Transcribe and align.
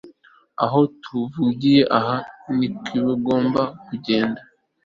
aho 0.65 0.79
tuvugiye 1.03 1.81
aha 1.97 2.15
nikobigomba 2.55 3.61
kugenda 3.85 4.41